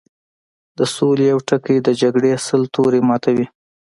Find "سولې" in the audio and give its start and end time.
0.95-1.25